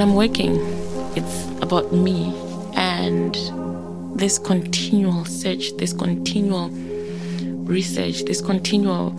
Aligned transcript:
when 0.00 0.08
I'm 0.08 0.14
working, 0.14 0.56
it's 1.14 1.46
about 1.60 1.92
me 1.92 2.34
and 2.74 3.36
this 4.18 4.38
continual 4.38 5.26
search, 5.26 5.76
this 5.76 5.92
continual 5.92 6.70
research, 7.66 8.24
this 8.24 8.40
continual 8.40 9.10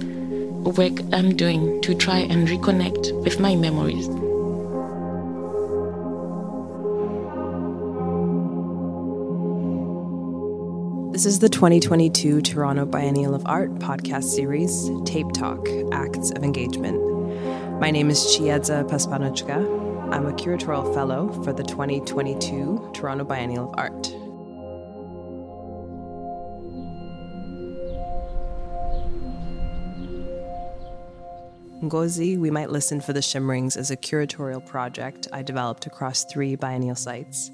work 0.64 0.94
I'm 1.14 1.36
doing 1.36 1.80
to 1.84 1.94
try 1.94 2.18
and 2.18 2.48
reconnect 2.48 3.14
with 3.24 3.40
my 3.40 3.56
memories. 3.56 4.08
This 11.14 11.28
is 11.28 11.38
the 11.38 11.50
2022 11.50 12.42
Toronto 12.42 12.88
Biennial 12.88 13.36
of 13.36 13.44
Art 13.46 13.76
podcast 13.76 14.24
series, 14.24 14.90
Tape 15.06 15.32
Talk 15.34 15.68
Acts 15.92 16.32
of 16.32 16.44
Engagement. 16.44 17.00
My 17.80 17.92
name 17.92 18.10
is 18.10 18.18
Chiedza 18.36 18.90
Pasipanodya. 18.90 19.91
I'm 20.12 20.26
a 20.26 20.34
curatorial 20.34 20.94
fellow 20.94 21.32
for 21.42 21.54
the 21.54 21.64
2022 21.64 22.92
Toronto 22.94 23.24
Biennial 23.24 23.70
of 23.70 23.76
Art. 23.78 24.04
Ngozi, 31.82 32.38
We 32.38 32.52
Might 32.52 32.72
Listen 32.72 33.00
for 33.00 33.14
the 33.14 33.22
Shimmerings 33.22 33.78
is 33.78 33.90
a 33.90 33.96
curatorial 33.96 34.66
project 34.66 35.30
I 35.32 35.44
developed 35.44 35.86
across 35.86 36.26
three 36.26 36.58
biennial 36.58 36.96
sites. 36.96 37.50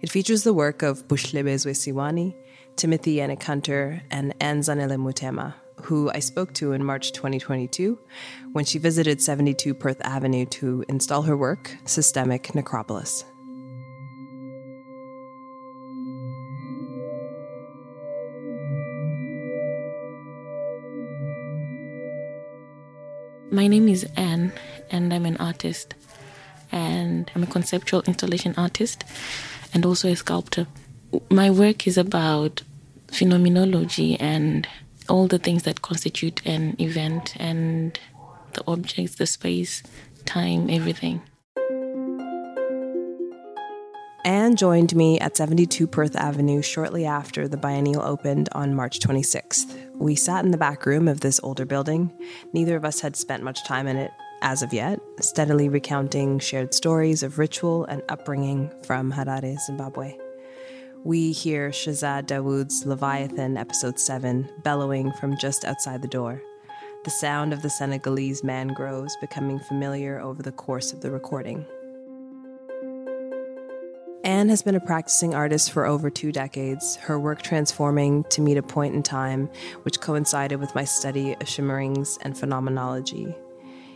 It 0.00 0.08
features 0.08 0.44
the 0.44 0.54
work 0.54 0.82
of 0.82 1.08
Buhlebezwe 1.08 1.72
Siwani, 1.72 2.36
Timothy 2.76 3.16
Yanick 3.16 3.42
Hunter, 3.42 4.02
and 4.08 4.34
Anne 4.40 4.60
Zanele 4.60 4.96
Mutema, 4.96 5.54
who 5.82 6.10
I 6.10 6.20
spoke 6.20 6.52
to 6.54 6.72
in 6.72 6.84
March 6.84 7.12
2022 7.12 7.98
when 8.52 8.64
she 8.64 8.78
visited 8.78 9.20
72 9.20 9.74
Perth 9.74 10.00
Avenue 10.02 10.46
to 10.46 10.84
install 10.88 11.22
her 11.22 11.36
work, 11.36 11.76
Systemic 11.84 12.54
Necropolis. 12.54 13.24
My 23.50 23.66
name 23.66 23.88
is 23.88 24.06
Anne, 24.16 24.52
and 24.90 25.12
I'm 25.12 25.26
an 25.26 25.36
artist, 25.36 25.94
and 26.70 27.30
I'm 27.34 27.42
a 27.42 27.46
conceptual 27.46 28.00
installation 28.06 28.54
artist 28.56 29.04
and 29.74 29.84
also 29.84 30.08
a 30.08 30.16
sculptor. 30.16 30.66
My 31.30 31.50
work 31.50 31.86
is 31.86 31.98
about 31.98 32.62
phenomenology 33.08 34.18
and 34.18 34.66
all 35.08 35.26
the 35.26 35.38
things 35.38 35.62
that 35.64 35.82
constitute 35.82 36.44
an 36.46 36.76
event 36.78 37.34
and 37.38 37.98
the 38.54 38.62
objects, 38.66 39.16
the 39.16 39.26
space, 39.26 39.82
time, 40.24 40.68
everything. 40.70 41.22
Anne 44.24 44.54
joined 44.54 44.94
me 44.94 45.18
at 45.18 45.36
72 45.36 45.86
Perth 45.88 46.14
Avenue 46.14 46.62
shortly 46.62 47.04
after 47.04 47.48
the 47.48 47.56
biennial 47.56 48.02
opened 48.02 48.48
on 48.52 48.74
March 48.74 49.00
26th. 49.00 49.76
We 49.96 50.14
sat 50.14 50.44
in 50.44 50.52
the 50.52 50.56
back 50.56 50.86
room 50.86 51.08
of 51.08 51.20
this 51.20 51.40
older 51.42 51.64
building. 51.64 52.12
Neither 52.52 52.76
of 52.76 52.84
us 52.84 53.00
had 53.00 53.16
spent 53.16 53.42
much 53.42 53.64
time 53.64 53.88
in 53.88 53.96
it 53.96 54.12
as 54.40 54.62
of 54.62 54.72
yet, 54.72 55.00
steadily 55.20 55.68
recounting 55.68 56.38
shared 56.38 56.72
stories 56.72 57.24
of 57.24 57.38
ritual 57.38 57.84
and 57.86 58.02
upbringing 58.08 58.70
from 58.84 59.12
Harare, 59.12 59.58
Zimbabwe. 59.66 60.16
We 61.04 61.32
hear 61.32 61.70
Shezad 61.70 62.26
Dawood's 62.26 62.86
Leviathan, 62.86 63.56
Episode 63.56 63.98
7, 63.98 64.48
bellowing 64.62 65.10
from 65.14 65.36
just 65.36 65.64
outside 65.64 66.00
the 66.00 66.06
door. 66.06 66.40
The 67.02 67.10
sound 67.10 67.52
of 67.52 67.60
the 67.60 67.70
Senegalese 67.70 68.44
mangroves 68.44 69.16
becoming 69.20 69.58
familiar 69.58 70.20
over 70.20 70.44
the 70.44 70.52
course 70.52 70.92
of 70.92 71.00
the 71.00 71.10
recording. 71.10 71.66
Anne 74.22 74.48
has 74.48 74.62
been 74.62 74.76
a 74.76 74.80
practicing 74.80 75.34
artist 75.34 75.72
for 75.72 75.86
over 75.86 76.08
two 76.08 76.30
decades, 76.30 76.94
her 76.94 77.18
work 77.18 77.42
transforming 77.42 78.22
to 78.30 78.40
meet 78.40 78.56
a 78.56 78.62
point 78.62 78.94
in 78.94 79.02
time 79.02 79.50
which 79.82 80.00
coincided 80.00 80.60
with 80.60 80.72
my 80.76 80.84
study 80.84 81.32
of 81.32 81.48
shimmerings 81.48 82.16
and 82.22 82.38
phenomenology. 82.38 83.34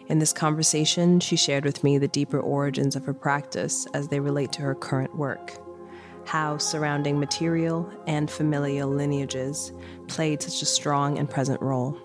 In 0.09 0.19
this 0.19 0.33
conversation, 0.33 1.21
she 1.21 1.37
shared 1.37 1.65
with 1.65 1.85
me 1.85 1.99
the 1.99 2.09
deeper 2.09 2.41
origins 2.41 2.97
of 2.97 3.05
her 3.05 3.15
practice 3.15 3.87
as 3.95 4.09
they 4.09 4.19
relate 4.19 4.51
to 4.55 4.63
her 4.63 4.75
current 4.75 5.17
work. 5.17 5.57
How 6.27 6.59
surrounding 6.59 7.21
material 7.21 7.91
and 8.07 8.31
familial 8.31 8.91
lineages 8.91 9.73
played 10.09 10.43
such 10.43 10.61
a 10.61 10.67
strong 10.67 11.19
and 11.19 11.31
present 11.31 11.63
role, 11.63 11.97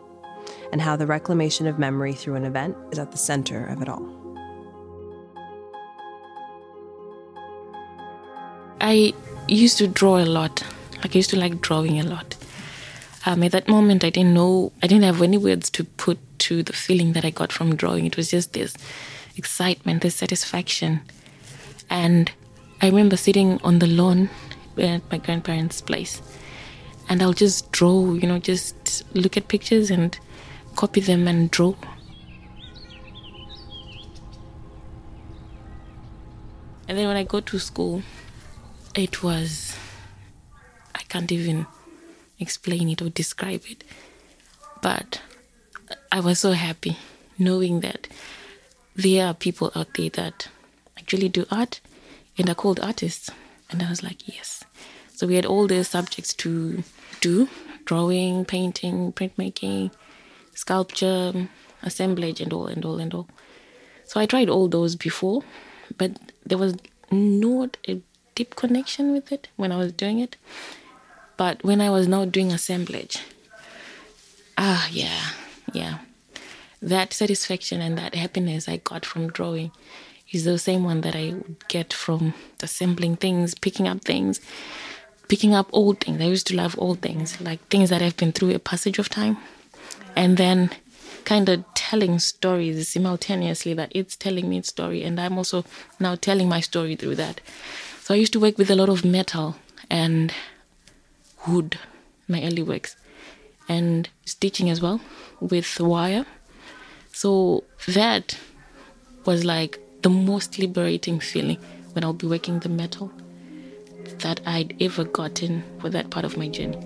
and 0.72 0.80
how 0.80 0.96
the 0.96 1.08
reclamation 1.08 1.66
of 1.68 1.80
memory 1.80 2.14
through 2.14 2.36
an 2.36 2.46
event 2.46 2.78
is 2.92 3.00
at 3.00 3.12
the 3.12 3.18
center 3.18 3.66
of 3.66 3.82
it 3.82 3.90
all. 3.90 4.22
I 8.80 9.14
used 9.48 9.80
to 9.80 9.88
draw 9.88 10.20
a 10.20 10.26
lot. 10.26 10.64
Like 10.98 11.16
I 11.16 11.18
used 11.18 11.32
to 11.32 11.40
like 11.40 11.60
drawing 11.60 12.00
a 12.00 12.04
lot. 12.04 12.36
Um, 13.26 13.44
at 13.44 13.52
that 13.52 13.68
moment, 13.68 14.04
I 14.04 14.10
didn't 14.12 14.34
know, 14.34 14.72
I 14.82 14.88
didn't 14.88 15.04
have 15.04 15.22
any 15.22 15.38
words 15.38 15.70
to 15.72 15.84
put 15.84 16.20
to 16.40 16.64
the 16.64 16.74
feeling 16.74 17.14
that 17.14 17.26
I 17.26 17.32
got 17.32 17.52
from 17.52 17.76
drawing. 17.76 18.06
It 18.06 18.18
was 18.18 18.32
just 18.32 18.54
this 18.54 18.76
excitement, 19.36 20.02
this 20.02 20.16
satisfaction. 20.16 21.02
And 21.90 22.32
I 22.82 22.88
remember 22.88 23.16
sitting 23.16 23.60
on 23.64 23.80
the 23.80 23.88
lawn 23.88 24.30
at 24.78 25.02
my 25.12 25.18
grandparents' 25.18 25.82
place, 25.82 26.22
and 27.08 27.22
I'll 27.22 27.34
just 27.34 27.72
draw, 27.72 28.14
you 28.14 28.28
know, 28.28 28.40
just 28.40 29.04
look 29.14 29.38
at 29.38 29.48
pictures 29.48 29.92
and 29.92 30.18
copy 30.76 31.02
them 31.02 31.28
and 31.28 31.52
draw. 31.52 31.76
And 36.88 36.98
then 36.98 37.08
when 37.08 37.18
I 37.18 37.24
go 37.24 37.40
to 37.40 37.60
school, 37.60 38.02
it 38.96 39.24
was 39.24 39.78
i 40.94 41.02
can't 41.08 41.32
even 41.32 41.66
explain 42.40 42.90
it 42.90 43.02
or 43.02 43.10
describe 43.10 43.62
it 43.70 43.84
but 44.82 45.22
i 46.12 46.20
was 46.20 46.40
so 46.40 46.52
happy 46.52 46.98
knowing 47.40 47.80
that 47.80 48.08
there 48.96 49.26
are 49.26 49.34
people 49.34 49.72
out 49.76 49.94
there 49.96 50.10
that 50.10 50.50
actually 50.98 51.30
do 51.30 51.46
art 51.50 51.80
and 52.42 52.50
are 52.50 52.56
called 52.56 52.80
artists 52.80 53.30
and 53.70 53.82
i 53.82 53.90
was 53.90 54.04
like 54.04 54.28
yes 54.28 54.64
so 55.14 55.28
we 55.28 55.36
had 55.36 55.46
all 55.46 55.68
the 55.68 55.84
subjects 55.84 56.34
to 56.34 56.84
do 57.22 57.48
drawing 57.86 58.44
painting 58.44 59.14
printmaking 59.14 59.92
sculpture 60.54 61.48
assemblage 61.84 62.42
and 62.42 62.52
all 62.52 62.68
and 62.68 62.84
all 62.84 63.00
and 63.00 63.14
all 63.14 63.28
so 64.04 64.20
i 64.20 64.26
tried 64.26 64.50
all 64.50 64.68
those 64.68 64.96
before 64.96 65.44
but 65.98 66.12
there 66.46 66.58
was 66.58 66.76
not 67.12 67.78
a 67.88 68.02
deep 68.36 68.56
connection 68.56 69.12
with 69.12 69.32
it 69.32 69.50
when 69.56 69.72
I 69.72 69.78
was 69.78 69.92
doing 69.92 70.20
it. 70.20 70.38
But 71.38 71.64
when 71.64 71.82
I 71.82 71.90
was 71.90 72.08
now 72.08 72.26
doing 72.26 72.52
assemblage, 72.52 73.20
ah, 74.58 74.88
yeah, 74.92 75.30
yeah. 75.74 76.00
That 76.82 77.14
satisfaction 77.14 77.82
and 77.82 77.98
that 77.98 78.16
happiness 78.16 78.68
I 78.68 78.78
got 78.78 79.06
from 79.06 79.30
drawing 79.30 79.72
is 80.32 80.46
the 80.46 80.58
same 80.58 80.84
one 80.84 81.02
that 81.02 81.16
I 81.16 81.34
would 81.34 81.68
get 81.68 81.94
from 81.94 82.34
assembling 82.62 83.18
things, 83.18 83.54
picking 83.54 83.88
up 83.88 84.02
things, 84.02 84.40
picking 85.28 85.54
up 85.54 85.70
old 85.72 86.00
things. 86.00 86.22
I 86.22 86.26
used 86.26 86.48
to 86.48 86.56
love 86.56 86.76
old 86.78 87.02
things, 87.02 87.40
like 87.42 87.60
things 87.68 87.90
that 87.90 88.02
have 88.02 88.18
been 88.18 88.32
through 88.32 88.54
a 88.56 88.60
passage 88.60 89.00
of 89.00 89.10
time. 89.10 89.38
And 90.16 90.38
then 90.38 90.72
kind 91.24 91.50
of 91.50 91.64
telling 91.74 92.20
stories 92.20 92.88
simultaneously 92.90 93.74
that 93.74 93.92
it's 93.94 94.16
telling 94.16 94.50
me 94.50 94.58
its 94.58 94.70
story 94.70 95.04
and 95.04 95.20
I'm 95.20 95.38
also 95.38 95.64
now 96.00 96.16
telling 96.16 96.50
my 96.50 96.60
story 96.60 96.96
through 96.96 97.16
that. 97.16 97.42
So 98.02 98.14
I 98.14 98.18
used 98.18 98.34
to 98.34 98.40
work 98.40 98.58
with 98.58 98.72
a 98.72 98.76
lot 98.76 98.90
of 98.90 99.06
metal 99.06 99.56
and 99.90 100.34
wood, 101.48 101.78
my 102.28 102.44
early 102.44 102.64
works, 102.64 102.96
and 103.70 104.10
stitching 104.26 104.70
as 104.70 104.82
well 104.82 105.00
with 105.40 105.80
wire. 105.80 106.26
So 107.14 107.64
that 107.88 108.38
was 109.26 109.46
like 109.46 109.80
the 110.02 110.10
most 110.10 110.58
liberating 110.58 111.20
feeling 111.20 111.58
when 111.94 112.04
I'll 112.04 112.14
be 112.14 112.28
working 112.28 112.60
the 112.60 112.70
metal 112.70 113.12
that 114.20 114.42
I'd 114.46 114.76
ever 114.82 115.04
gotten 115.04 115.64
for 115.80 115.90
that 115.90 116.10
part 116.10 116.26
of 116.26 116.38
my 116.38 116.48
journey. 116.48 116.80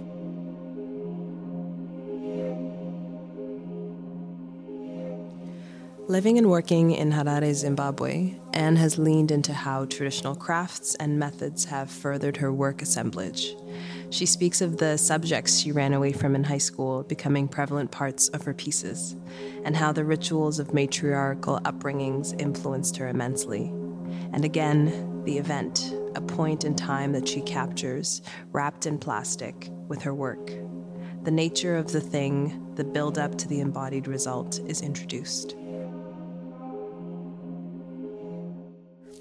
Living 6.07 6.37
and 6.37 6.51
working 6.51 6.91
in 6.91 7.11
Harare, 7.11 7.51
Zimbabwe, 7.53 8.35
Anne 8.53 8.75
has 8.75 8.99
leaned 8.99 9.31
into 9.31 9.53
how 9.53 9.85
traditional 9.85 10.35
crafts 10.35 10.93
and 10.95 11.17
methods 11.17 11.65
have 11.65 11.89
furthered 11.89 12.37
her 12.37 12.53
work 12.53 12.83
assemblage. 12.83 13.55
She 14.09 14.25
speaks 14.25 14.61
of 14.61 14.77
the 14.77 14.97
subjects 14.97 15.59
she 15.59 15.71
ran 15.71 15.93
away 15.93 16.11
from 16.11 16.35
in 16.35 16.43
high 16.43 16.59
school 16.59 17.03
becoming 17.03 17.47
prevalent 17.47 17.91
parts 17.91 18.29
of 18.29 18.43
her 18.43 18.53
pieces, 18.53 19.15
and 19.63 19.75
how 19.75 19.91
the 19.91 20.05
rituals 20.05 20.59
of 20.59 20.73
matriarchal 20.73 21.59
upbringings 21.61 22.39
influenced 22.39 22.97
her 22.97 23.07
immensely. 23.07 23.73
And 24.33 24.45
again, 24.45 25.23
the 25.25 25.37
event, 25.37 25.93
a 26.15 26.21
point 26.21 26.63
in 26.63 26.75
time 26.75 27.13
that 27.13 27.27
she 27.27 27.41
captures, 27.41 28.21
wrapped 28.51 28.85
in 28.85 28.99
plastic, 28.99 29.69
with 29.87 30.01
her 30.03 30.13
work. 30.13 30.51
The 31.23 31.31
nature 31.31 31.75
of 31.75 31.91
the 31.91 32.01
thing, 32.01 32.73
the 32.75 32.83
build 32.83 33.17
up 33.17 33.37
to 33.39 33.47
the 33.47 33.59
embodied 33.59 34.07
result, 34.07 34.59
is 34.67 34.81
introduced. 34.81 35.55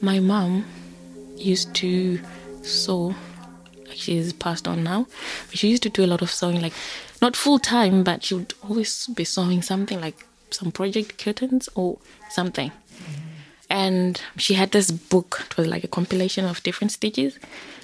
my 0.05 0.21
mom 0.21 0.67
used 1.37 1.75
to 1.75 2.21
sew. 2.61 3.15
She's 3.93 4.33
passed 4.33 4.67
on 4.67 4.83
now. 4.83 5.07
But 5.49 5.59
she 5.59 5.69
used 5.69 5.83
to 5.85 5.91
do 5.91 6.05
a 6.05 6.07
lot 6.07 6.23
of 6.23 6.31
sewing, 6.31 6.61
like 6.61 6.73
not 7.21 7.37
full 7.37 7.59
time, 7.59 8.05
but 8.05 8.25
she 8.25 8.35
would 8.35 8.55
always 8.63 9.07
be 9.09 9.25
sewing 9.25 9.63
something 9.63 10.01
like 10.01 10.27
some 10.51 10.73
project 10.73 11.19
curtains 11.19 11.69
or 11.75 11.99
something. 12.31 12.73
And 13.71 14.21
she 14.37 14.55
had 14.55 14.73
this 14.73 14.91
book. 14.91 15.43
It 15.47 15.57
was 15.57 15.67
like 15.67 15.85
a 15.85 15.89
compilation 15.89 16.45
of 16.45 16.63
different 16.63 16.93
stitches 16.93 17.39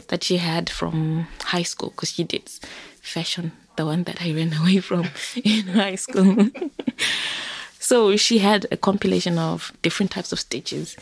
that 0.09 0.23
she 0.25 0.37
had 0.37 0.69
from 0.69 1.27
high 1.43 1.63
school 1.63 1.91
because 1.91 2.13
she 2.13 2.25
did 2.25 2.49
fashion, 3.01 3.53
the 3.77 3.87
one 3.87 4.05
that 4.05 4.23
I 4.23 4.33
ran 4.33 4.53
away 4.61 4.79
from 4.81 5.09
in 5.43 5.69
high 5.69 5.95
school. 5.95 6.49
so 7.79 8.17
she 8.17 8.39
had 8.39 8.67
a 8.71 8.77
compilation 8.77 9.39
of 9.39 9.73
different 9.83 10.11
types 10.13 10.33
of 10.33 10.41
stitches 10.41 10.97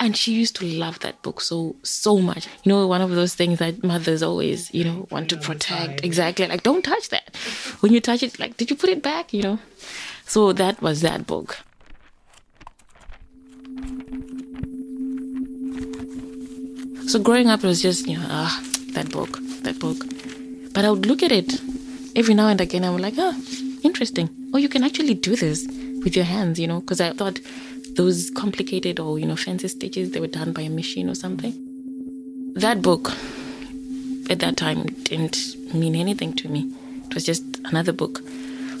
and 0.00 0.16
she 0.16 0.32
used 0.32 0.56
to 0.56 0.64
love 0.64 0.98
that 1.00 1.20
book 1.22 1.40
so 1.40 1.76
so 1.82 2.18
much. 2.18 2.46
You 2.62 2.72
know 2.72 2.86
one 2.86 3.00
of 3.00 3.10
those 3.10 3.34
things 3.34 3.58
that 3.58 3.82
mothers 3.82 4.22
always 4.22 4.72
you 4.72 4.84
know 4.84 5.06
want 5.10 5.28
to 5.30 5.36
protect. 5.36 6.04
exactly. 6.04 6.46
Like 6.46 6.62
don't 6.62 6.82
touch 6.82 7.08
that. 7.10 7.36
When 7.80 7.92
you 7.92 8.00
touch 8.00 8.22
it 8.22 8.38
like 8.38 8.56
did 8.56 8.70
you 8.70 8.76
put 8.76 8.90
it 8.90 9.02
back? 9.02 9.32
You 9.32 9.42
know? 9.42 9.58
So 10.26 10.52
that 10.52 10.80
was 10.82 11.00
that 11.02 11.26
book. 11.26 11.58
So 17.08 17.18
growing 17.18 17.48
up 17.48 17.64
it 17.64 17.66
was 17.66 17.82
just 17.82 18.06
you 18.06 18.18
know 18.18 18.26
ah 18.28 18.62
that 18.92 19.10
book 19.10 19.38
that 19.62 19.78
book. 19.78 20.04
But 20.72 20.84
i 20.84 20.90
would 20.90 21.06
look 21.06 21.22
at 21.22 21.32
it 21.32 21.60
every 22.14 22.34
now 22.34 22.48
and 22.48 22.60
again 22.60 22.84
i'm 22.84 22.98
like 22.98 23.14
ah 23.18 23.34
interesting. 23.82 24.28
Oh 24.52 24.58
you 24.58 24.68
can 24.68 24.84
actually 24.84 25.14
do 25.14 25.34
this 25.34 25.66
with 26.04 26.14
your 26.14 26.24
hands 26.24 26.60
you 26.60 26.66
know 26.66 26.80
because 26.80 27.00
i 27.00 27.10
thought 27.12 27.40
those 27.94 28.30
complicated 28.30 29.00
or 29.00 29.18
you 29.18 29.26
know 29.26 29.36
fancy 29.36 29.68
stitches 29.68 30.10
they 30.10 30.20
were 30.20 30.26
done 30.26 30.52
by 30.52 30.62
a 30.62 30.70
machine 30.70 31.08
or 31.08 31.14
something. 31.14 31.54
That 32.54 32.82
book 32.82 33.10
at 34.30 34.40
that 34.40 34.56
time 34.56 34.86
didn't 35.04 35.56
mean 35.74 35.94
anything 35.94 36.34
to 36.34 36.48
me. 36.48 36.70
It 37.06 37.14
was 37.14 37.24
just 37.24 37.42
another 37.64 37.92
book. 37.92 38.20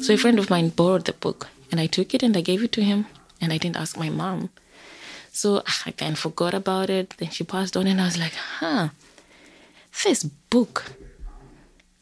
So 0.02 0.14
a 0.14 0.16
friend 0.16 0.38
of 0.38 0.50
mine 0.50 0.68
borrowed 0.70 1.06
the 1.06 1.12
book 1.12 1.48
and 1.70 1.80
i 1.80 1.86
took 1.86 2.14
it 2.14 2.22
and 2.22 2.36
i 2.36 2.40
gave 2.40 2.62
it 2.62 2.72
to 2.72 2.82
him 2.82 3.06
and 3.40 3.52
i 3.52 3.58
didn't 3.58 3.76
ask 3.76 3.96
my 3.96 4.10
mom. 4.10 4.50
So 5.32 5.62
i 5.86 5.92
then 5.96 6.14
forgot 6.14 6.54
about 6.54 6.90
it. 6.90 7.14
Then 7.18 7.30
she 7.30 7.44
passed 7.44 7.76
on 7.76 7.86
and 7.86 8.00
i 8.00 8.04
was 8.04 8.18
like 8.18 8.34
huh 8.34 8.88
this 10.04 10.22
book 10.22 10.84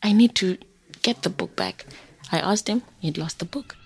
i 0.02 0.12
need 0.12 0.34
to 0.34 0.58
get 1.02 1.22
the 1.22 1.30
book 1.30 1.56
back. 1.56 1.86
I 2.32 2.38
asked 2.40 2.68
him 2.68 2.82
he'd 3.00 3.18
lost 3.18 3.38
the 3.38 3.44
book 3.44 3.76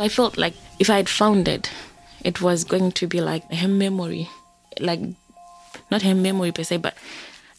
I 0.00 0.08
felt 0.08 0.38
like 0.38 0.54
if 0.78 0.88
I 0.88 0.96
had 0.96 1.10
found 1.10 1.46
it, 1.46 1.70
it 2.24 2.40
was 2.40 2.64
going 2.64 2.92
to 2.92 3.06
be 3.06 3.20
like 3.20 3.52
her 3.52 3.68
memory, 3.68 4.30
like 4.80 5.00
not 5.90 6.00
her 6.00 6.14
memory 6.14 6.52
per 6.52 6.62
se, 6.62 6.78
but 6.78 6.94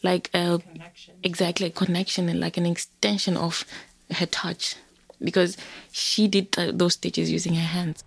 like 0.02 0.28
a 0.34 0.58
connection. 0.58 1.14
exactly 1.22 1.66
a 1.68 1.70
connection 1.70 2.28
and 2.28 2.40
like 2.40 2.56
an 2.56 2.66
extension 2.66 3.36
of 3.36 3.64
her 4.10 4.26
touch, 4.26 4.74
because 5.22 5.56
she 5.92 6.26
did 6.26 6.50
those 6.50 6.94
stitches 6.94 7.30
using 7.30 7.54
her 7.54 7.60
hands. 7.60 8.02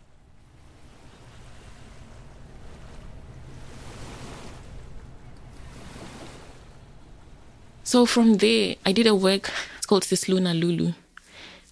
So 7.86 8.06
from 8.06 8.36
there, 8.36 8.76
I 8.86 8.92
did 8.92 9.08
a 9.08 9.16
work. 9.16 9.50
It's 9.78 9.86
called 9.86 10.04
Sisluna 10.04 10.60
Lulu. 10.60 10.92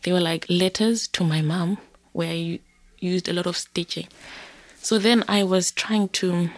They 0.03 0.13
were 0.13 0.21
like 0.21 0.45
letters 0.47 1.09
to 1.09 1.25
my 1.25 1.41
mom 1.41 1.77
where 2.13 2.29
I 2.29 2.59
used 2.99 3.27
a 3.27 3.33
lot 3.33 3.45
of 3.45 3.57
stitching. 3.57 4.07
So 4.81 4.97
then 4.97 5.23
I 5.27 5.43
was 5.43 5.71
trying 5.71 6.09
to 6.09 6.49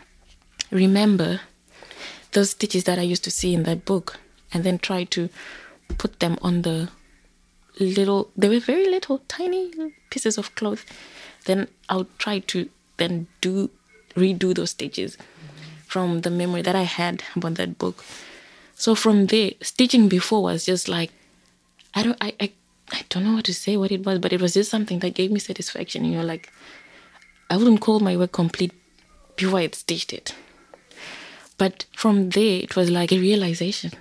remember 0.72 1.42
those 2.32 2.52
stitches 2.52 2.84
that 2.84 3.00
I 3.00 3.04
used 3.04 3.24
to 3.24 3.32
see 3.32 3.54
in 3.54 3.64
that 3.64 3.86
book 3.86 4.20
and 4.54 4.64
then 4.64 4.80
try 4.80 5.04
to 5.06 5.30
put 5.98 6.20
them 6.20 6.38
on 6.42 6.62
the 6.62 6.90
little 7.80 8.32
they 8.38 8.50
were 8.50 8.60
very 8.60 8.90
little 8.90 9.20
tiny 9.28 9.72
pieces 10.10 10.38
of 10.38 10.56
cloth 10.56 10.86
then 11.46 11.68
i'll 11.90 12.08
try 12.18 12.40
to 12.40 12.70
then 12.98 13.28
do 13.42 13.70
redo 14.16 14.56
those 14.56 14.72
stitches 14.72 15.18
from 15.86 16.22
the 16.22 16.30
memory 16.30 16.62
that 16.62 16.76
i 16.76 16.84
had 16.84 17.24
about 17.36 17.56
that 17.56 17.78
book 17.78 18.04
so 18.76 18.96
from 18.96 19.28
there 19.28 19.52
stitching 19.62 20.08
before 20.08 20.44
was 20.44 20.66
just 20.66 20.88
like 20.88 21.12
i 21.94 22.02
don't 22.02 22.18
i, 22.22 22.34
I 22.40 22.52
I 22.92 23.02
don't 23.10 23.24
know 23.24 23.34
what 23.34 23.46
to 23.46 23.54
say, 23.54 23.78
what 23.78 23.92
it 23.92 24.06
was, 24.06 24.20
but 24.20 24.34
it 24.34 24.42
was 24.42 24.54
just 24.54 24.70
something 24.70 25.00
that 25.00 25.16
gave 25.16 25.32
me 25.32 25.40
satisfaction. 25.40 26.06
You 26.06 26.18
know, 26.18 26.24
like 26.24 26.52
I 27.50 27.58
wouldn't 27.58 27.82
call 27.82 28.00
my 28.00 28.16
work 28.18 28.32
complete 28.32 28.72
before 29.36 29.60
I'd 29.60 29.76
stitched 29.76 30.14
it. 30.14 30.36
But 31.58 31.86
from 31.96 32.32
there, 32.32 32.62
it 32.62 32.76
was 32.76 32.90
like 32.90 33.12
a 33.12 33.20
realization 33.20 33.92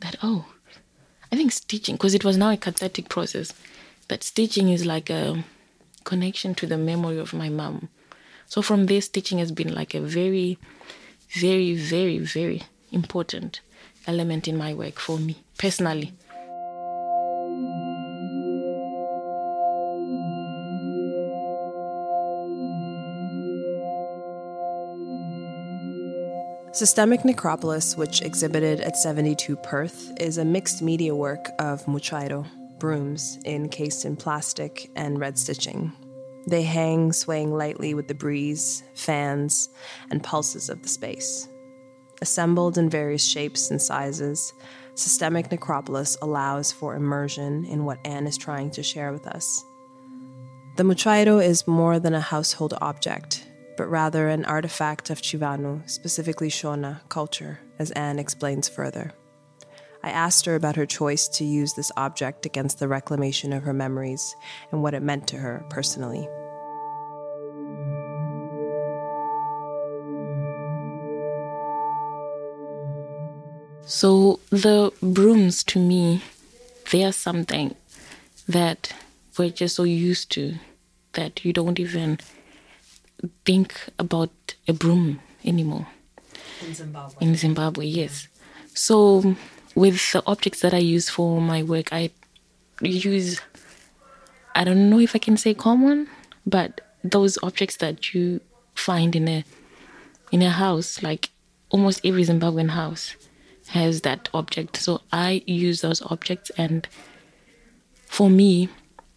that, 0.00 0.16
oh, 0.22 0.46
I 1.30 1.36
think 1.36 1.52
stitching, 1.52 1.94
because 1.94 2.14
it 2.14 2.24
was 2.24 2.36
now 2.36 2.50
a 2.50 2.56
cathartic 2.56 3.08
process, 3.08 3.52
that 4.08 4.22
stitching 4.22 4.68
is 4.68 4.84
like 4.84 5.10
a 5.10 5.44
connection 6.04 6.54
to 6.56 6.66
the 6.66 6.76
memory 6.76 7.18
of 7.18 7.32
my 7.32 7.48
mom. 7.48 7.88
So 8.46 8.62
from 8.62 8.86
there, 8.86 9.00
stitching 9.00 9.38
has 9.38 9.52
been 9.52 9.74
like 9.74 9.94
a 9.94 10.00
very, 10.00 10.58
very, 11.30 11.74
very, 11.74 12.18
very 12.18 12.62
important 12.92 13.60
element 14.06 14.46
in 14.46 14.56
my 14.56 14.74
work 14.74 14.98
for 14.98 15.18
me 15.18 15.36
personally. 15.56 16.12
Systemic 26.74 27.24
Necropolis, 27.24 27.96
which 27.96 28.20
exhibited 28.20 28.80
at 28.80 28.96
72 28.96 29.54
Perth, 29.58 30.10
is 30.18 30.38
a 30.38 30.44
mixed 30.44 30.82
media 30.82 31.14
work 31.14 31.50
of 31.60 31.84
muchairo, 31.86 32.44
brooms 32.80 33.38
encased 33.44 34.04
in 34.04 34.16
plastic 34.16 34.90
and 34.96 35.20
red 35.20 35.38
stitching. 35.38 35.92
They 36.48 36.64
hang, 36.64 37.12
swaying 37.12 37.52
lightly 37.52 37.94
with 37.94 38.08
the 38.08 38.14
breeze, 38.16 38.82
fans, 38.96 39.68
and 40.10 40.24
pulses 40.24 40.68
of 40.68 40.82
the 40.82 40.88
space. 40.88 41.46
Assembled 42.20 42.76
in 42.76 42.90
various 42.90 43.24
shapes 43.24 43.70
and 43.70 43.80
sizes, 43.80 44.52
Systemic 44.96 45.52
Necropolis 45.52 46.16
allows 46.22 46.72
for 46.72 46.96
immersion 46.96 47.64
in 47.66 47.84
what 47.84 48.04
Anne 48.04 48.26
is 48.26 48.36
trying 48.36 48.72
to 48.72 48.82
share 48.82 49.12
with 49.12 49.28
us. 49.28 49.64
The 50.74 50.82
muchairo 50.82 51.40
is 51.40 51.68
more 51.68 52.00
than 52.00 52.14
a 52.14 52.20
household 52.20 52.74
object 52.80 53.43
but 53.76 53.90
rather 53.90 54.28
an 54.28 54.44
artifact 54.44 55.10
of 55.10 55.20
Chivano, 55.20 55.88
specifically 55.88 56.48
Shona, 56.48 57.00
culture, 57.08 57.60
as 57.78 57.90
Anne 57.92 58.18
explains 58.18 58.68
further. 58.68 59.12
I 60.02 60.10
asked 60.10 60.44
her 60.44 60.54
about 60.54 60.76
her 60.76 60.84
choice 60.84 61.28
to 61.28 61.44
use 61.44 61.72
this 61.72 61.90
object 61.96 62.44
against 62.44 62.78
the 62.78 62.88
reclamation 62.88 63.52
of 63.52 63.62
her 63.62 63.72
memories 63.72 64.36
and 64.70 64.82
what 64.82 64.94
it 64.94 65.02
meant 65.02 65.26
to 65.28 65.38
her 65.38 65.64
personally. 65.70 66.28
So, 73.86 74.40
the 74.50 74.92
brooms 75.02 75.62
to 75.64 75.78
me, 75.78 76.22
they 76.90 77.04
are 77.04 77.12
something 77.12 77.74
that 78.48 78.94
we're 79.38 79.50
just 79.50 79.76
so 79.76 79.84
used 79.84 80.30
to 80.32 80.54
that 81.12 81.44
you 81.44 81.52
don't 81.52 81.80
even 81.80 82.18
think 83.44 83.74
about 83.98 84.30
a 84.68 84.72
broom 84.72 85.20
anymore. 85.44 85.86
In 86.66 86.74
Zimbabwe. 86.74 87.26
In 87.26 87.34
Zimbabwe, 87.36 87.86
yes. 87.86 88.28
So 88.74 89.36
with 89.74 90.12
the 90.12 90.22
objects 90.26 90.60
that 90.60 90.74
I 90.74 90.78
use 90.78 91.08
for 91.08 91.40
my 91.40 91.62
work, 91.62 91.92
I 91.92 92.10
use 92.80 93.40
I 94.54 94.64
don't 94.64 94.88
know 94.88 95.00
if 95.00 95.16
I 95.16 95.18
can 95.18 95.36
say 95.36 95.52
common, 95.52 96.08
but 96.46 96.80
those 97.02 97.38
objects 97.42 97.76
that 97.78 98.14
you 98.14 98.40
find 98.74 99.16
in 99.16 99.28
a 99.28 99.44
in 100.32 100.42
a 100.42 100.50
house, 100.50 101.02
like 101.02 101.30
almost 101.70 102.00
every 102.04 102.24
Zimbabwean 102.24 102.70
house 102.70 103.14
has 103.68 104.02
that 104.02 104.28
object. 104.32 104.76
So 104.76 105.00
I 105.12 105.42
use 105.46 105.80
those 105.80 106.02
objects 106.02 106.50
and 106.56 106.86
for 108.06 108.30
me, 108.30 108.68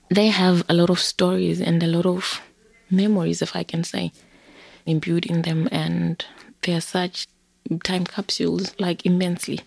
they 0.10 0.28
have 0.28 0.64
a 0.70 0.74
lot 0.74 0.90
of 0.90 1.00
stories 1.00 1.62
and 1.62 1.84
a 1.84 1.88
lot 1.88 2.06
of 2.06 2.42
memories, 2.90 3.42
if 3.42 3.56
I 3.56 3.64
can 3.64 3.84
say, 3.84 4.12
imbued 4.86 5.26
in 5.26 5.42
them, 5.44 5.68
and 5.72 6.24
they 6.62 6.74
are 6.74 6.82
such 6.82 7.28
time 7.84 8.06
capsules, 8.06 8.74
like 8.80 9.06
immensely. 9.06 9.62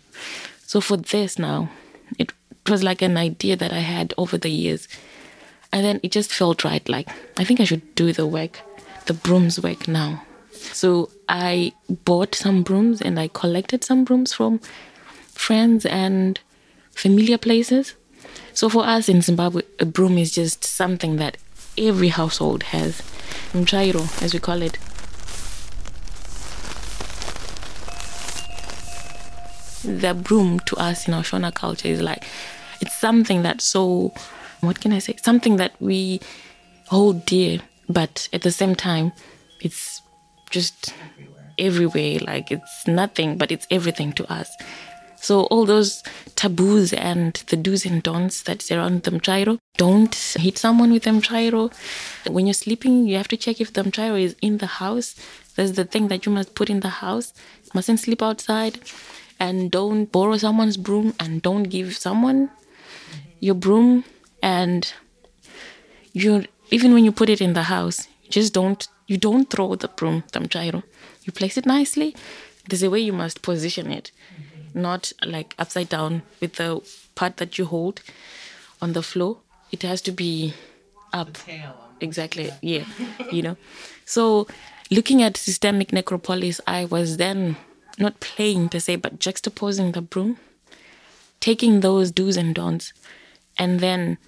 So 0.67 0.81
for 0.81 0.97
this 0.97 1.39
now, 1.39 1.71
it 2.19 2.33
was 2.69 2.83
like 2.83 3.03
an 3.03 3.17
idea 3.17 3.57
that 3.57 3.73
I 3.73 3.81
had 3.81 4.15
over 4.17 4.39
the 4.39 4.51
years, 4.51 4.89
and 5.73 5.85
then 5.85 6.01
it 6.03 6.13
just 6.13 6.33
felt 6.33 6.65
right. 6.65 6.87
Like 6.89 7.09
I 7.37 7.45
think 7.45 7.61
I 7.61 7.65
should 7.65 7.95
do 7.95 8.13
the 8.13 8.27
work, 8.27 8.61
the 9.07 9.15
brooms 9.15 9.61
work 9.61 9.89
now. 9.89 10.23
So 10.53 11.11
I 11.29 11.73
bought 12.05 12.35
some 12.35 12.63
brooms 12.63 13.01
and 13.01 13.19
I 13.19 13.29
collected 13.29 13.83
some 13.83 14.05
brooms 14.05 14.33
from 14.33 14.61
friends 15.33 15.87
and 15.87 16.39
familiar 16.93 17.39
places 17.39 17.95
So 18.53 18.69
for 18.69 18.85
us 18.85 19.09
in 19.09 19.23
Zimbabwe, 19.23 19.63
a 19.79 19.85
broom 19.85 20.19
is 20.19 20.31
just 20.31 20.65
something 20.65 21.17
that 21.17 21.37
every 21.79 22.09
household 22.09 22.65
has. 22.65 23.03
Mchairo, 23.53 24.23
as 24.23 24.33
we 24.33 24.41
call 24.41 24.63
it. 24.63 24.79
The 29.83 30.15
broom 30.15 30.61
to 30.61 30.77
us 30.77 31.09
in 31.09 31.15
our 31.15 31.23
Shona 31.23 31.53
culture 31.55 31.89
is 31.89 32.01
like, 32.01 32.25
it's 32.81 32.97
something 32.97 33.43
that's 33.43 33.65
so, 33.65 34.13
what 34.61 34.81
can 34.81 34.93
I 34.93 34.99
say? 34.99 35.17
Something 35.17 35.57
that 35.57 35.73
we 35.81 36.21
hold 36.89 37.25
dear, 37.27 37.61
but 37.89 38.29
at 38.33 38.43
the 38.43 38.51
same 38.51 38.75
time, 38.75 39.13
it's 39.61 40.03
just 40.51 40.93
everywhere. 41.59 42.19
Like 42.21 42.51
it's 42.51 42.87
nothing, 42.87 43.39
but 43.39 43.53
it's 43.53 43.67
everything 43.71 44.13
to 44.15 44.33
us. 44.33 44.51
So 45.21 45.43
all 45.45 45.67
those 45.67 46.03
taboos 46.35 46.95
and 46.95 47.35
the 47.49 47.57
do's 47.57 47.85
and 47.85 48.03
don'ts 48.03 48.43
that 48.45 48.63
surround 48.63 49.03
the 49.03 49.11
mchairo. 49.11 49.59
Don't 49.77 50.15
hit 50.15 50.57
someone 50.57 50.93
with 50.93 51.03
the 51.03 51.11
mchairo. 51.11 51.71
When 52.27 52.47
you're 52.47 52.55
sleeping, 52.55 53.07
you 53.07 53.19
have 53.19 53.29
to 53.29 53.37
check 53.37 53.61
if 53.61 53.73
the 53.75 53.83
mchairo 53.83 54.21
is 54.21 54.35
in 54.41 54.59
the 54.59 54.67
house. 54.67 55.15
That's 55.57 55.73
the 55.73 55.85
thing 55.85 56.09
that 56.09 56.25
you 56.25 56.33
must 56.33 56.55
put 56.55 56.71
in 56.71 56.81
the 56.81 56.89
house. 56.89 57.35
You 57.65 57.71
mustn't 57.75 58.01
sleep 58.01 58.23
outside. 58.23 58.81
And 59.39 59.71
don't 59.71 60.11
borrow 60.11 60.39
someone's 60.39 60.79
broom 60.79 61.15
and 61.21 61.43
don't 61.43 61.65
give 61.65 61.97
someone 61.97 62.51
your 63.41 63.55
broom. 63.55 64.05
And 64.43 64.91
you 66.15 66.47
even 66.71 66.95
when 66.95 67.05
you 67.05 67.13
put 67.13 67.29
it 67.29 67.43
in 67.43 67.53
the 67.53 67.65
house, 67.65 68.09
just 68.31 68.55
don't 68.55 68.89
you 69.07 69.19
don't 69.19 69.51
throw 69.51 69.75
the 69.75 69.89
broom, 69.89 70.25
the 70.33 70.41
mchairo. 70.41 70.83
You 71.25 71.33
place 71.33 71.59
it 71.59 71.67
nicely. 71.67 72.17
There's 72.69 72.83
a 72.83 72.89
way 72.89 73.01
you 73.01 73.13
must 73.13 73.43
position 73.43 73.91
it 73.91 74.13
not 74.75 75.13
like 75.25 75.55
upside 75.59 75.89
down 75.89 76.23
with 76.41 76.55
the 76.55 76.81
part 77.15 77.37
that 77.39 77.59
you 77.59 77.67
hold 77.67 78.03
on 78.81 78.93
the 78.93 79.03
floor. 79.03 79.39
It 79.73 79.83
has 79.83 80.01
to 80.03 80.13
be 80.13 80.55
up. 81.13 81.39
Exactly. 82.01 82.51
Yeah. 82.63 82.85
you 83.31 83.43
know. 83.43 83.57
So 84.05 84.47
looking 84.91 85.23
at 85.23 85.37
systemic 85.37 85.93
necropolis, 85.93 86.61
I 86.67 86.85
was 86.87 87.17
then 87.17 87.57
not 87.99 88.21
playing 88.21 88.69
per 88.71 88.81
se, 88.81 88.97
but 88.97 89.19
juxtaposing 89.19 89.93
the 89.93 90.01
broom, 90.01 90.39
taking 91.41 91.81
those 91.81 92.11
do's 92.11 92.37
and 92.37 92.55
don'ts, 92.55 92.93
and 93.59 93.81
then 93.81 94.19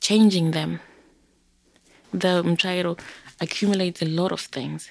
changing 0.00 0.52
them. 0.52 0.80
The 2.12 2.42
mchairo 2.42 2.98
accumulates 3.40 4.02
a 4.02 4.06
lot 4.06 4.32
of 4.32 4.40
things. 4.40 4.90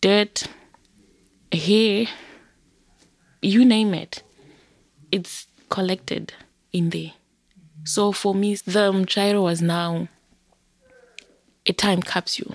Dirt, 0.00 0.44
hair, 1.52 2.06
you 3.42 3.64
name 3.64 3.94
it, 3.94 4.22
it's 5.10 5.46
collected 5.68 6.32
in 6.72 6.90
there. 6.90 7.12
So 7.84 8.12
for 8.12 8.34
me, 8.34 8.54
the 8.56 8.92
Mchairo 8.92 9.42
was 9.42 9.62
now 9.62 10.08
a 11.66 11.72
time 11.72 12.02
capsule 12.02 12.54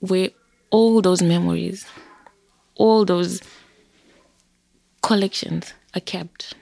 where 0.00 0.30
all 0.70 1.00
those 1.00 1.22
memories, 1.22 1.86
all 2.74 3.04
those 3.04 3.40
collections 5.02 5.74
are 5.94 6.00
kept. 6.00 6.54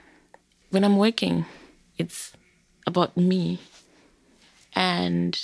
When 0.69 0.83
I'm 0.83 0.97
working, 0.97 1.45
it's 1.97 2.33
about 2.85 3.15
me 3.15 3.59
and 4.75 5.39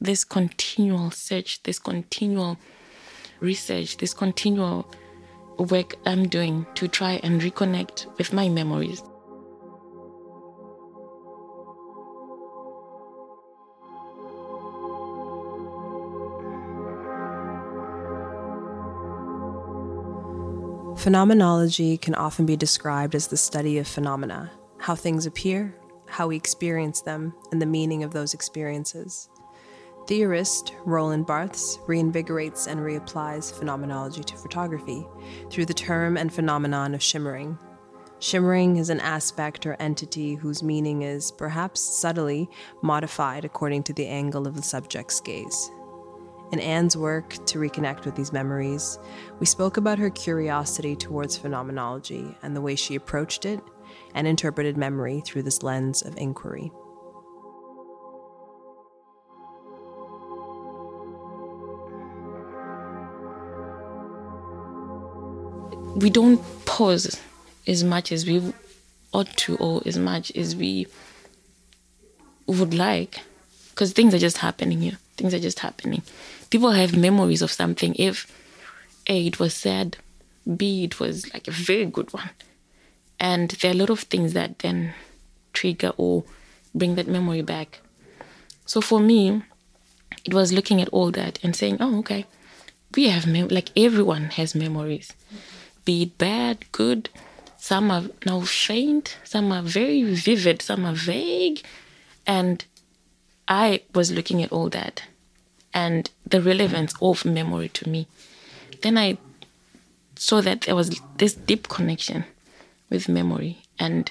this 0.00 0.24
continual 0.24 1.10
search, 1.10 1.62
this 1.62 1.78
continual 1.78 2.58
research, 3.40 3.96
this 3.96 4.14
continual 4.14 4.92
work 5.58 5.96
I'm 6.06 6.28
doing 6.28 6.66
to 6.74 6.88
try 6.88 7.20
and 7.22 7.40
reconnect 7.40 8.06
with 8.18 8.32
my 8.32 8.48
memories. 8.48 9.02
Phenomenology 20.98 21.96
can 21.96 22.14
often 22.16 22.44
be 22.44 22.56
described 22.56 23.14
as 23.14 23.28
the 23.28 23.36
study 23.36 23.78
of 23.78 23.86
phenomena, 23.86 24.50
how 24.78 24.94
things 24.94 25.26
appear, 25.26 25.74
how 26.06 26.26
we 26.26 26.36
experience 26.36 27.00
them, 27.02 27.32
and 27.52 27.62
the 27.62 27.66
meaning 27.66 28.02
of 28.02 28.12
those 28.12 28.34
experiences. 28.34 29.30
Theorist 30.08 30.72
Roland 30.86 31.26
Barthes 31.26 31.80
reinvigorates 31.86 32.66
and 32.66 32.80
reapplies 32.80 33.52
phenomenology 33.52 34.24
to 34.24 34.36
photography 34.36 35.06
through 35.50 35.66
the 35.66 35.74
term 35.74 36.16
and 36.16 36.32
phenomenon 36.32 36.94
of 36.94 37.02
shimmering. 37.02 37.58
Shimmering 38.18 38.78
is 38.78 38.88
an 38.88 39.00
aspect 39.00 39.66
or 39.66 39.76
entity 39.78 40.34
whose 40.34 40.62
meaning 40.62 41.02
is, 41.02 41.30
perhaps 41.30 41.82
subtly, 41.82 42.48
modified 42.80 43.44
according 43.44 43.82
to 43.82 43.92
the 43.92 44.06
angle 44.06 44.46
of 44.46 44.56
the 44.56 44.62
subject's 44.62 45.20
gaze. 45.20 45.70
In 46.52 46.60
Anne's 46.60 46.96
work 46.96 47.34
to 47.44 47.58
reconnect 47.58 48.06
with 48.06 48.16
these 48.16 48.32
memories, 48.32 48.98
we 49.40 49.44
spoke 49.44 49.76
about 49.76 49.98
her 49.98 50.08
curiosity 50.08 50.96
towards 50.96 51.36
phenomenology 51.36 52.34
and 52.42 52.56
the 52.56 52.62
way 52.62 52.76
she 52.76 52.94
approached 52.94 53.44
it 53.44 53.60
and 54.14 54.26
interpreted 54.26 54.78
memory 54.78 55.20
through 55.20 55.42
this 55.42 55.62
lens 55.62 56.00
of 56.00 56.16
inquiry. 56.16 56.72
We 65.98 66.10
don't 66.10 66.40
pause 66.64 67.20
as 67.66 67.82
much 67.82 68.12
as 68.12 68.24
we 68.24 68.52
ought 69.12 69.36
to 69.36 69.56
or 69.56 69.82
as 69.84 69.98
much 69.98 70.30
as 70.36 70.54
we 70.54 70.86
would 72.46 72.72
like 72.72 73.18
because 73.70 73.92
things 73.92 74.14
are 74.14 74.18
just 74.18 74.38
happening 74.38 74.80
here. 74.80 74.98
Things 75.16 75.34
are 75.34 75.40
just 75.40 75.58
happening. 75.58 76.02
People 76.50 76.70
have 76.70 76.96
memories 76.96 77.42
of 77.42 77.50
something. 77.50 77.96
If 77.96 78.32
a 79.08 79.26
it 79.26 79.40
was 79.40 79.54
sad. 79.54 79.96
B 80.56 80.84
it 80.84 81.00
was 81.00 81.32
like 81.32 81.48
a 81.48 81.50
very 81.50 81.84
good 81.84 82.12
one. 82.12 82.30
And 83.18 83.50
there 83.50 83.72
are 83.72 83.74
a 83.74 83.78
lot 83.78 83.90
of 83.90 84.00
things 84.00 84.34
that 84.34 84.60
then 84.60 84.94
trigger 85.52 85.92
or 85.96 86.24
bring 86.74 86.94
that 86.94 87.08
memory 87.08 87.42
back. 87.42 87.80
So 88.66 88.80
for 88.80 89.00
me 89.00 89.42
it 90.24 90.32
was 90.32 90.52
looking 90.52 90.80
at 90.80 90.88
all 90.90 91.10
that 91.10 91.40
and 91.42 91.56
saying 91.56 91.78
oh 91.80 91.98
okay. 91.98 92.26
We 92.94 93.08
have 93.08 93.26
mem- 93.26 93.48
like 93.48 93.70
everyone 93.76 94.26
has 94.30 94.54
memories 94.54 95.12
be 95.88 96.02
it 96.02 96.18
bad, 96.18 96.70
good. 96.70 97.08
Some 97.56 97.90
are 97.90 98.04
now 98.26 98.42
faint, 98.42 99.16
some 99.24 99.50
are 99.50 99.62
very 99.62 100.02
vivid, 100.02 100.60
some 100.60 100.84
are 100.84 100.92
vague. 100.92 101.62
And 102.26 102.62
I 103.48 103.80
was 103.94 104.12
looking 104.12 104.42
at 104.42 104.52
all 104.52 104.68
that 104.68 105.04
and 105.72 106.10
the 106.26 106.42
relevance 106.42 106.92
of 107.00 107.24
memory 107.24 107.70
to 107.70 107.88
me. 107.88 108.06
Then 108.82 108.98
I 108.98 109.16
saw 110.14 110.42
that 110.42 110.60
there 110.62 110.76
was 110.76 111.00
this 111.16 111.32
deep 111.32 111.68
connection 111.68 112.26
with 112.90 113.08
memory. 113.08 113.62
And 113.78 114.10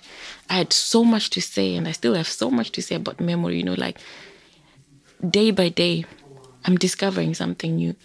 I 0.50 0.56
had 0.56 0.74
so 0.74 1.04
much 1.04 1.30
to 1.30 1.42
say, 1.44 1.76
and 1.76 1.88
I 1.88 1.92
still 1.92 2.16
have 2.16 2.28
so 2.28 2.50
much 2.50 2.72
to 2.72 2.82
say 2.82 2.96
about 2.96 3.20
memory. 3.20 3.58
You 3.58 3.66
know, 3.66 3.76
like 3.76 4.00
day 5.30 5.52
by 5.52 5.70
day, 5.70 6.06
I'm 6.66 6.78
discovering 6.78 7.36
something 7.36 7.76
new, 7.76 7.96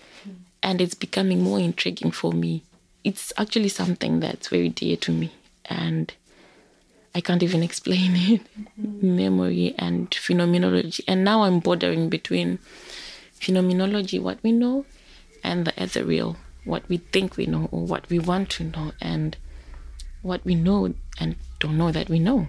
and 0.63 0.83
it's 0.83 0.95
becoming 0.95 1.41
more 1.41 1.59
intriguing 1.59 2.11
for 2.11 2.33
me 2.33 2.65
it's 3.05 3.33
actually 3.37 3.69
something 3.69 4.21
that's 4.21 4.49
very 4.49 4.69
dear 4.69 4.97
to 4.97 5.13
me 5.13 5.33
and 5.67 6.13
I 7.15 7.21
can't 7.21 7.43
even 7.43 7.63
explain 7.63 8.13
it. 8.15 8.41
Mm-hmm. 8.81 9.17
Memory 9.17 9.75
and 9.79 10.13
phenomenology. 10.15 11.05
And 11.07 11.25
now 11.25 11.43
I'm 11.43 11.61
bordering 11.61 12.09
between 12.09 12.59
phenomenology, 13.35 14.19
what 14.19 14.39
we 14.43 14.53
know, 14.53 14.87
and 15.45 15.67
the 15.67 15.83
ethereal, 15.83 16.37
what 16.65 16.89
we 16.89 16.99
think 16.99 17.37
we 17.37 17.47
know 17.47 17.69
or 17.71 17.85
what 17.85 18.09
we 18.09 18.19
want 18.19 18.51
to 18.51 18.65
know, 18.65 18.93
and 19.01 19.37
what 20.23 20.45
we 20.45 20.55
know 20.55 20.95
and 21.19 21.37
don't 21.59 21.77
know 21.77 21.93
that 21.93 22.09
we 22.09 22.19
know. 22.19 22.49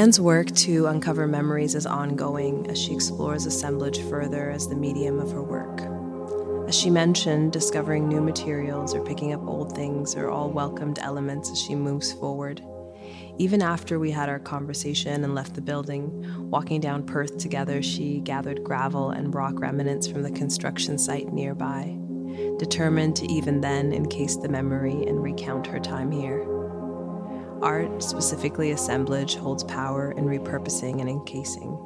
Anne's 0.00 0.18
work 0.18 0.50
to 0.52 0.86
uncover 0.86 1.26
memories 1.26 1.74
is 1.74 1.84
ongoing 1.84 2.70
as 2.70 2.80
she 2.80 2.94
explores 2.94 3.44
assemblage 3.44 4.00
further 4.08 4.50
as 4.50 4.66
the 4.66 4.74
medium 4.74 5.20
of 5.20 5.30
her 5.30 5.42
work. 5.42 5.82
As 6.66 6.74
she 6.74 6.88
mentioned, 6.88 7.52
discovering 7.52 8.08
new 8.08 8.22
materials 8.22 8.94
or 8.94 9.04
picking 9.04 9.34
up 9.34 9.46
old 9.46 9.76
things 9.76 10.16
are 10.16 10.30
all 10.30 10.50
welcomed 10.50 10.98
elements 11.00 11.50
as 11.50 11.60
she 11.60 11.74
moves 11.74 12.14
forward. 12.14 12.62
Even 13.36 13.60
after 13.60 13.98
we 13.98 14.10
had 14.10 14.30
our 14.30 14.38
conversation 14.38 15.22
and 15.22 15.34
left 15.34 15.52
the 15.52 15.60
building, 15.60 16.48
walking 16.48 16.80
down 16.80 17.04
Perth 17.04 17.36
together, 17.36 17.82
she 17.82 18.20
gathered 18.20 18.64
gravel 18.64 19.10
and 19.10 19.34
rock 19.34 19.60
remnants 19.60 20.06
from 20.08 20.22
the 20.22 20.30
construction 20.30 20.96
site 20.96 21.30
nearby, 21.30 21.94
determined 22.58 23.16
to 23.16 23.30
even 23.30 23.60
then 23.60 23.92
encase 23.92 24.36
the 24.36 24.48
memory 24.48 25.04
and 25.06 25.22
recount 25.22 25.66
her 25.66 25.78
time 25.78 26.10
here. 26.10 26.59
Art, 27.62 28.02
specifically 28.02 28.70
assemblage, 28.70 29.36
holds 29.36 29.64
power 29.64 30.12
in 30.12 30.24
repurposing 30.24 31.00
and 31.00 31.08
encasing. 31.08 31.76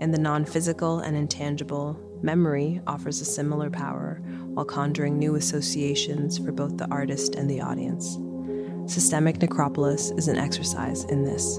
In 0.00 0.10
the 0.10 0.18
non 0.18 0.44
physical 0.44 1.00
and 1.00 1.16
intangible, 1.16 1.98
Memory 2.22 2.82
offers 2.86 3.22
a 3.22 3.24
similar 3.24 3.70
power 3.70 4.20
while 4.52 4.66
conjuring 4.66 5.18
new 5.18 5.36
associations 5.36 6.36
for 6.36 6.52
both 6.52 6.76
the 6.76 6.88
artist 6.90 7.34
and 7.34 7.48
the 7.48 7.62
audience. 7.62 8.18
Systemic 8.92 9.40
Necropolis 9.40 10.10
is 10.10 10.28
an 10.28 10.36
exercise 10.36 11.04
in 11.04 11.24
this. 11.24 11.58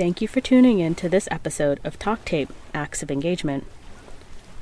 Thank 0.00 0.22
you 0.22 0.28
for 0.28 0.40
tuning 0.40 0.78
in 0.78 0.94
to 0.94 1.10
this 1.10 1.28
episode 1.30 1.78
of 1.84 1.98
Talk 1.98 2.24
Tape 2.24 2.50
Acts 2.72 3.02
of 3.02 3.10
Engagement. 3.10 3.66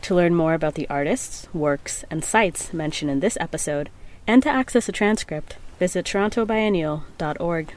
To 0.02 0.16
learn 0.16 0.34
more 0.34 0.52
about 0.52 0.74
the 0.74 0.88
artists, 0.90 1.46
works, 1.54 2.04
and 2.10 2.24
sites 2.24 2.72
mentioned 2.72 3.08
in 3.08 3.20
this 3.20 3.38
episode, 3.40 3.88
and 4.26 4.42
to 4.42 4.48
access 4.48 4.88
a 4.88 4.92
transcript, 4.92 5.54
visit 5.78 6.06
torontobiennial.org. 6.06 7.72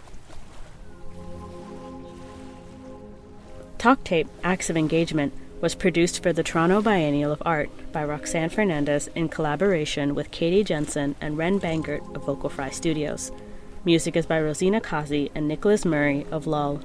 Talk 3.77 4.03
Tape 4.03 4.27
Acts 4.43 4.71
of 4.71 4.75
Engagement 4.75 5.31
was 5.61 5.75
produced 5.75 6.23
for 6.23 6.33
the 6.33 6.41
Toronto 6.41 6.81
Biennial 6.81 7.31
of 7.31 7.43
Art 7.45 7.69
by 7.91 8.03
Roxanne 8.03 8.49
Fernandez 8.49 9.07
in 9.13 9.29
collaboration 9.29 10.15
with 10.15 10.31
Katie 10.31 10.63
Jensen 10.63 11.13
and 11.21 11.37
Ren 11.37 11.59
Bangert 11.59 12.15
of 12.15 12.25
Vocal 12.25 12.49
Fry 12.49 12.71
Studios. 12.71 13.31
Music 13.85 14.15
is 14.15 14.25
by 14.25 14.41
Rosina 14.41 14.81
Kazi 14.81 15.29
and 15.35 15.47
Nicholas 15.47 15.85
Murray 15.85 16.25
of 16.31 16.47
LAL 16.47 16.81